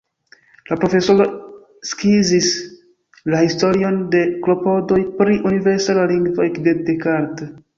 La 0.69 0.77
profesoro 0.83 1.25
skizis 1.89 2.47
la 3.33 3.43
historion 3.45 4.01
de 4.17 4.23
klopodoj 4.47 4.99
pri 5.21 5.39
universala 5.53 6.09
lingvo 6.15 6.49
ekde 6.51 6.75
Descartes. 6.91 7.55